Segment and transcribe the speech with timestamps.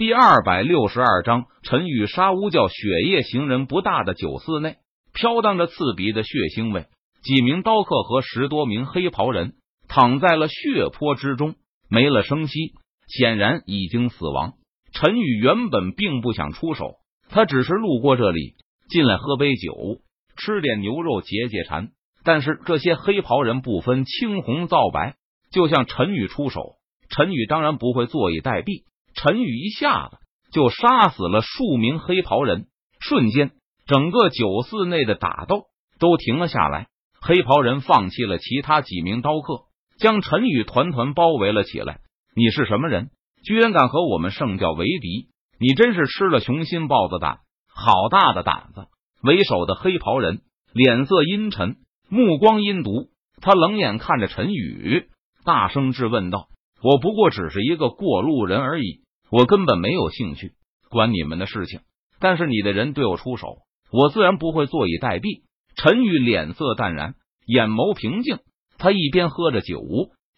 [0.00, 2.74] 第二百六十二章，陈宇杀巫教血
[3.06, 4.76] 液行人不大的酒肆内，
[5.12, 6.86] 飘荡着刺鼻的血腥味。
[7.22, 9.56] 几名刀客和十多名黑袍人
[9.88, 11.54] 躺在了血泊之中，
[11.90, 12.72] 没了声息，
[13.08, 14.54] 显然已经死亡。
[14.94, 16.94] 陈宇原本并不想出手，
[17.28, 18.54] 他只是路过这里，
[18.88, 19.98] 进来喝杯酒，
[20.34, 21.90] 吃点牛肉解解馋。
[22.24, 25.16] 但是这些黑袍人不分青红皂白，
[25.52, 26.76] 就向陈宇出手，
[27.10, 28.88] 陈宇当然不会坐以待毙。
[29.22, 30.16] 陈宇一下子
[30.50, 32.68] 就杀死了数名黑袍人，
[33.00, 33.50] 瞬间
[33.86, 35.64] 整个酒肆内的打斗
[35.98, 36.88] 都停了下来。
[37.20, 39.64] 黑袍人放弃了其他几名刀客，
[39.98, 42.00] 将陈宇团团包围了起来。
[42.34, 43.10] 你是什么人？
[43.44, 45.28] 居然敢和我们圣教为敌？
[45.58, 48.86] 你真是吃了雄心豹子胆，好大的胆子！
[49.22, 50.40] 为首的黑袍人
[50.72, 51.76] 脸色阴沉，
[52.08, 53.10] 目光阴毒，
[53.42, 55.10] 他冷眼看着陈宇，
[55.44, 56.48] 大声质问道
[56.82, 60.52] ：“我不过只是一个过路人而已。”我根本没有兴趣
[60.90, 61.80] 管你们的事情，
[62.18, 63.58] 但是你的人对我出手，
[63.92, 65.42] 我自然不会坐以待毙。
[65.76, 67.14] 陈宇脸色淡然，
[67.46, 68.38] 眼眸平静，
[68.76, 69.80] 他一边喝着酒，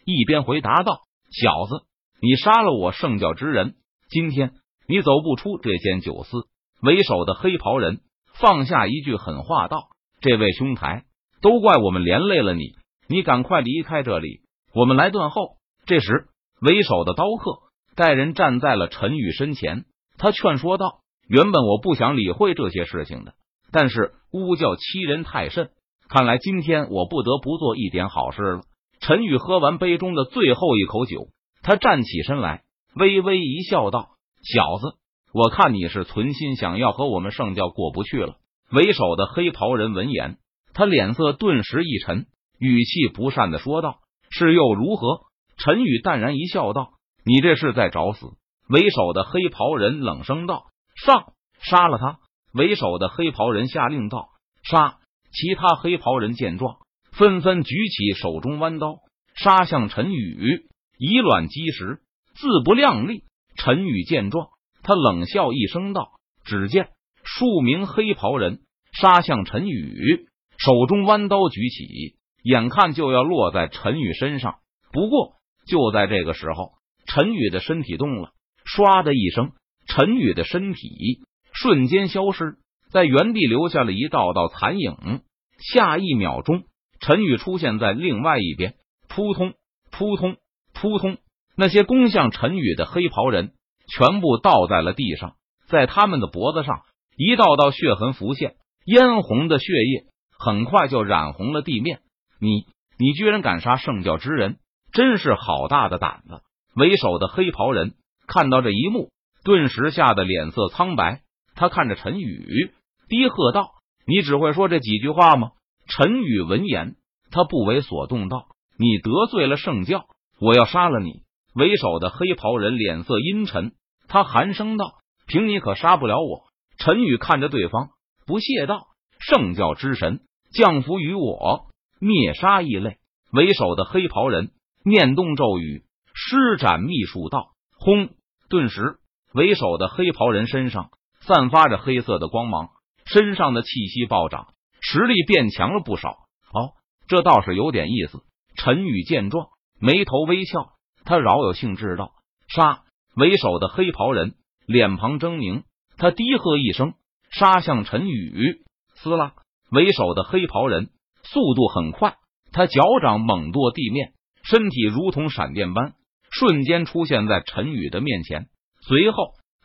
[0.04, 1.00] 一边回答道
[1.32, 1.86] ：“小子，
[2.20, 3.76] 你杀了我圣教之人，
[4.08, 4.52] 今天
[4.86, 6.46] 你走不出这间酒肆。”
[6.82, 8.00] 为首的黑袍人
[8.34, 9.88] 放下一句狠话道
[10.20, 11.04] ：“这位兄台，
[11.40, 12.74] 都怪我们连累了你，
[13.08, 14.42] 你赶快离开这里，
[14.74, 15.56] 我们来断后。”
[15.86, 16.26] 这时，
[16.60, 17.71] 为首的刀客。
[17.94, 19.84] 带人站在了陈宇身前，
[20.18, 23.34] 他劝说道：“原本我不想理会这些事情的，
[23.70, 25.70] 但是巫教欺人太甚，
[26.08, 28.60] 看来今天我不得不做一点好事了。”
[29.00, 31.28] 陈宇喝完杯中的最后一口酒，
[31.62, 32.62] 他站起身来，
[32.94, 34.10] 微微一笑，道
[34.42, 34.94] ：“小子，
[35.34, 38.36] 我看你是存心想要和我们圣教过不去了。”
[38.70, 40.38] 为首的黑袍人闻言，
[40.72, 42.26] 他脸色顿时一沉，
[42.58, 43.96] 语气不善的说道
[44.30, 45.22] ：“是又如何？”
[45.58, 46.92] 陈宇淡然一笑，道。
[47.24, 48.26] 你这是在找死！
[48.68, 50.66] 为首的黑袍人冷声道
[51.04, 52.18] ：“上，杀了他！”
[52.52, 54.28] 为首的黑袍人下令道
[54.68, 54.98] ：“杀！”
[55.32, 56.76] 其他黑袍人见状，
[57.12, 58.98] 纷纷举起手中弯刀，
[59.34, 60.66] 杀向陈宇，
[60.98, 62.00] 以卵击石，
[62.34, 63.24] 自不量力。
[63.56, 64.48] 陈宇见状，
[64.82, 66.12] 他冷笑一声道
[66.44, 66.90] ：“只见
[67.22, 68.60] 数名黑袍人
[68.92, 70.26] 杀向陈宇，
[70.58, 74.56] 手中弯刀举起，眼看就要落在陈宇身上。
[74.92, 76.72] 不过，就在这个时候。
[77.14, 78.30] 陈宇的身体动了，
[78.64, 79.52] 唰的一声，
[79.86, 81.20] 陈宇的身体
[81.52, 82.56] 瞬间消失，
[82.90, 85.20] 在原地留下了一道道残影。
[85.58, 86.64] 下一秒钟，
[87.00, 88.76] 陈宇出现在另外一边，
[89.10, 89.52] 扑通
[89.90, 90.38] 扑通
[90.72, 91.18] 扑通，
[91.54, 93.52] 那些攻向陈宇的黑袍人
[93.94, 95.34] 全部倒在了地上，
[95.68, 96.80] 在他们的脖子上，
[97.18, 98.54] 一道道血痕浮现，
[98.86, 100.06] 嫣红的血液
[100.38, 102.00] 很快就染红了地面。
[102.40, 102.64] 你，
[102.98, 104.56] 你居然敢杀圣教之人，
[104.92, 106.40] 真是好大的胆子！
[106.74, 107.94] 为首的黑袍人
[108.26, 109.10] 看到这一幕，
[109.44, 111.22] 顿时吓得脸色苍白。
[111.54, 112.72] 他看着陈宇，
[113.08, 113.72] 低喝道
[114.06, 115.50] ：“你只会说这几句话吗？”
[115.86, 116.96] 陈宇闻言，
[117.30, 118.46] 他不为所动，道
[118.78, 120.06] ：“你得罪了圣教，
[120.40, 121.22] 我要杀了你！”
[121.54, 123.72] 为首的黑袍人脸色阴沉，
[124.08, 124.94] 他寒声道
[125.28, 126.44] ：“凭你可杀不了我。”
[126.78, 127.90] 陈宇看着对方，
[128.26, 128.86] 不屑道
[129.20, 130.20] ：“圣教之神
[130.54, 131.66] 降服于我，
[132.00, 132.96] 灭杀异类。”
[133.30, 134.52] 为首的黑袍人
[134.84, 135.84] 念动咒语。
[136.14, 138.10] 施展秘术道，轰！
[138.48, 138.98] 顿时，
[139.32, 140.90] 为首的黑袍人身上
[141.20, 142.70] 散发着黑色的光芒，
[143.06, 144.48] 身上的气息暴涨，
[144.80, 146.10] 实力变强了不少。
[146.52, 146.74] 哦，
[147.08, 148.20] 这倒是有点意思。
[148.56, 149.48] 陈宇见状，
[149.80, 150.72] 眉头微翘，
[151.04, 152.12] 他饶有兴致道
[152.48, 152.82] ：“杀！”
[153.16, 154.34] 为首的黑袍人
[154.66, 155.64] 脸庞狰狞，
[155.96, 156.94] 他低喝一声，
[157.30, 158.62] 杀向陈宇。
[158.94, 159.32] 撕拉！
[159.70, 160.90] 为首的黑袍人
[161.22, 162.16] 速度很快，
[162.52, 164.12] 他脚掌猛跺地面，
[164.44, 165.94] 身体如同闪电般。
[166.32, 168.46] 瞬间出现在陈宇的面前，
[168.80, 169.16] 随后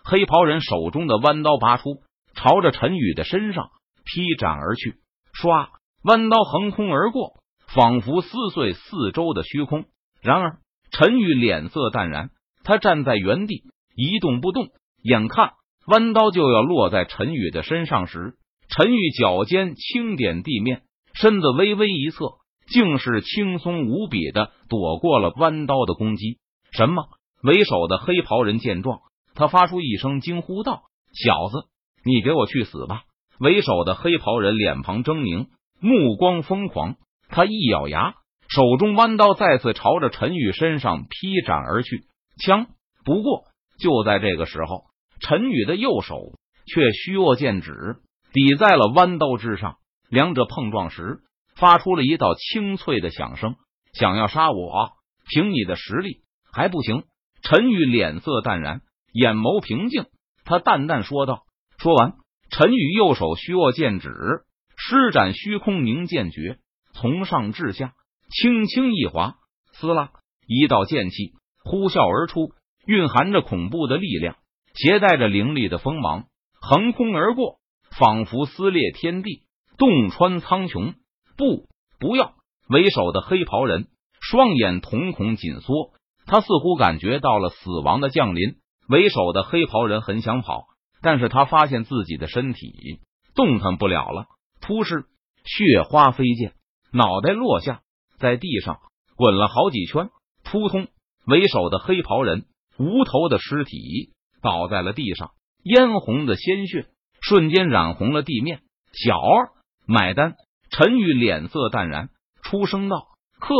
[0.03, 2.01] 黑袍人手中的弯刀拔出，
[2.35, 3.69] 朝着陈宇的身上
[4.03, 4.95] 劈斩而去。
[5.33, 5.69] 唰，
[6.03, 7.35] 弯刀横空而过，
[7.73, 9.85] 仿佛撕碎四周的虚空。
[10.21, 10.57] 然而
[10.91, 12.31] 陈宇脸色淡然，
[12.63, 13.63] 他站在原地
[13.95, 14.67] 一动不动。
[15.01, 15.53] 眼看
[15.85, 18.35] 弯刀就要落在陈宇的身上时，
[18.67, 20.81] 陈宇脚尖轻点地面，
[21.13, 22.25] 身子微微一侧，
[22.67, 26.39] 竟是轻松无比的躲过了弯刀的攻击。
[26.77, 27.07] 什么？
[27.41, 28.99] 为首的黑袍人见状，
[29.33, 31.67] 他发出一声惊呼道：“小子，
[32.05, 33.01] 你给我去死吧！”
[33.41, 35.47] 为首的黑袍人脸庞狰狞，
[35.79, 36.97] 目光疯狂，
[37.29, 38.13] 他一咬牙，
[38.47, 42.03] 手中弯刀再次朝着陈宇身上劈斩而去。
[42.39, 42.67] 枪！
[43.03, 43.45] 不过
[43.79, 44.83] 就在这个时候，
[45.19, 46.15] 陈宇的右手
[46.67, 47.95] 却虚握剑指，
[48.33, 49.77] 抵在了弯刀之上，
[50.11, 51.21] 两者碰撞时，
[51.55, 53.55] 发出了一道清脆的响声。
[53.93, 54.91] 想要杀我，
[55.27, 56.21] 凭你的实力！
[56.51, 57.03] 还不行！
[57.41, 58.81] 陈宇脸色淡然，
[59.13, 60.05] 眼眸平静，
[60.43, 61.43] 他淡淡说道。
[61.77, 62.15] 说完，
[62.49, 64.09] 陈宇右手虚握剑指，
[64.75, 66.57] 施展虚空凝剑诀，
[66.93, 67.93] 从上至下
[68.29, 69.35] 轻轻一划，
[69.73, 70.11] 撕拉，
[70.47, 71.33] 一道剑气
[71.63, 72.51] 呼啸而出，
[72.85, 74.37] 蕴含着恐怖的力量，
[74.73, 76.25] 携带着凌厉的锋芒，
[76.59, 77.59] 横空而过，
[77.91, 79.43] 仿佛撕裂天地，
[79.77, 80.95] 洞穿苍穹。
[81.37, 81.67] 不，
[81.99, 82.33] 不要！
[82.69, 83.87] 为首的黑袍人
[84.19, 85.91] 双眼瞳孔紧缩，
[86.27, 88.57] 他似乎感觉到了死亡的降临。
[88.87, 90.65] 为首的黑袍人很想跑。
[90.99, 92.99] 但是他发现自己的身体
[93.35, 94.25] 动弹不了了，
[94.61, 95.05] 突施
[95.45, 96.53] 血花飞溅，
[96.91, 97.81] 脑袋落下，
[98.17, 98.79] 在地上
[99.15, 100.09] 滚了好几圈，
[100.43, 100.87] 扑通，
[101.27, 102.47] 为首的黑袍人
[102.79, 105.33] 无头的尸体倒在了地上，
[105.63, 106.87] 嫣红的鲜血
[107.21, 108.61] 瞬间染红了地面。
[108.91, 109.51] 小二
[109.85, 110.35] 买单，
[110.71, 112.09] 陈宇脸色淡然，
[112.41, 113.09] 出声道
[113.39, 113.53] ：“客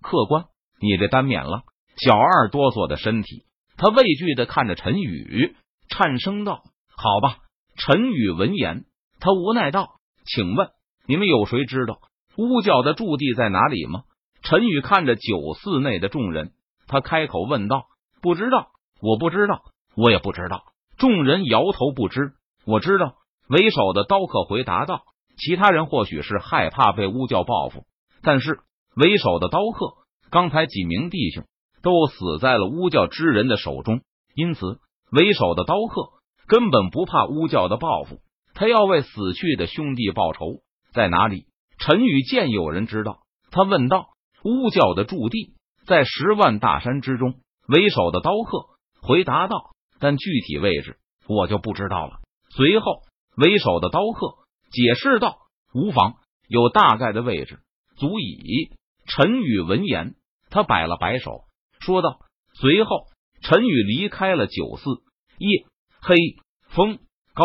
[0.00, 0.44] 客官，
[0.80, 1.64] 你这单免了。”
[1.96, 3.44] 小二哆嗦的身体，
[3.76, 5.54] 他畏惧的看着陈宇，
[5.88, 6.62] 颤声道。
[6.96, 7.38] 好吧，
[7.76, 8.84] 陈宇闻言，
[9.20, 10.68] 他无奈道：“请问
[11.06, 11.98] 你们有谁知道
[12.36, 14.02] 巫教的驻地在哪里吗？”
[14.42, 16.52] 陈宇看着酒肆内的众人，
[16.86, 17.86] 他开口问道
[18.20, 18.68] ：“不知道，
[19.00, 19.62] 我不知道，
[19.96, 20.64] 我也不知道。”
[20.98, 22.34] 众人摇头不知。
[22.66, 23.16] 我知道，
[23.48, 25.02] 为首的刀客回答道
[25.36, 27.84] ：“其他人或许是害怕被巫教报复，
[28.22, 28.60] 但是
[28.94, 29.94] 为首的刀客
[30.30, 31.44] 刚才几名弟兄
[31.84, 34.00] 都死在了巫教之人的手中，
[34.34, 34.80] 因此
[35.12, 36.10] 为首的刀客。”
[36.46, 38.20] 根本不怕巫教的报复，
[38.52, 40.60] 他要为死去的兄弟报仇。
[40.92, 41.46] 在哪里？
[41.78, 43.20] 陈宇见有人知道，
[43.50, 44.08] 他问道
[44.44, 45.54] ：“巫教的驻地
[45.86, 47.36] 在十万大山之中。”
[47.66, 48.66] 为首的刀客
[49.00, 52.18] 回答道：“但具体位置我就不知道了。”
[52.54, 53.00] 随后，
[53.38, 54.34] 为首的刀客
[54.70, 55.38] 解释道
[55.72, 56.16] ：“无妨，
[56.46, 57.60] 有大概的位置
[57.96, 58.68] 足矣。”
[59.08, 60.14] 陈宇闻言，
[60.50, 61.44] 他摆了摆手，
[61.84, 62.18] 说道
[62.58, 63.06] ：“随后，
[63.42, 64.90] 陈宇离开了酒肆。
[65.38, 65.66] 夜。
[66.06, 66.16] 黑
[66.68, 66.98] 风
[67.32, 67.44] 高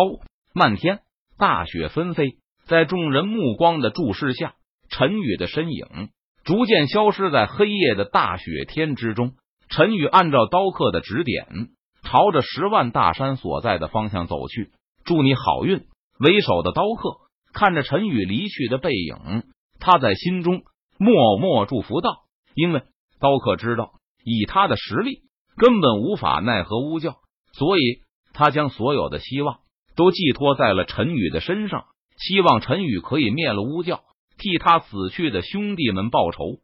[0.53, 0.99] 漫天，
[1.37, 4.55] 大雪纷飞，在众人目光的注视下，
[4.89, 6.09] 陈宇的身影
[6.43, 9.31] 逐渐消失在黑夜的大雪天之中。
[9.69, 11.69] 陈宇按照刀客的指点，
[12.03, 14.71] 朝着十万大山所在的方向走去。
[15.05, 15.85] 祝你好运！
[16.19, 17.17] 为首的刀客
[17.53, 19.43] 看着陈宇离去的背影，
[19.79, 20.63] 他在心中
[20.97, 22.23] 默默祝福道
[22.55, 22.83] ：“因为
[23.21, 23.93] 刀客知道，
[24.23, 25.21] 以他的实力，
[25.57, 27.17] 根本无法奈何巫教，
[27.53, 28.01] 所以。”
[28.31, 29.57] 他将所有的希望
[29.97, 31.87] 都寄托在了陈宇的身上，
[32.17, 34.03] 希望陈宇可以灭了巫教，
[34.37, 36.59] 替他死去的兄弟们报仇。